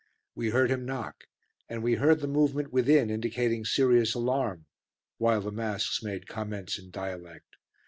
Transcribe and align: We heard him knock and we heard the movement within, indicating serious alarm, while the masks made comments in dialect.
We 0.33 0.49
heard 0.49 0.71
him 0.71 0.83
knock 0.83 1.25
and 1.69 1.83
we 1.83 1.93
heard 1.93 2.21
the 2.21 2.27
movement 2.27 2.73
within, 2.73 3.11
indicating 3.11 3.65
serious 3.65 4.15
alarm, 4.15 4.65
while 5.19 5.41
the 5.41 5.51
masks 5.51 6.01
made 6.01 6.25
comments 6.27 6.79
in 6.79 6.89
dialect. 6.89 7.57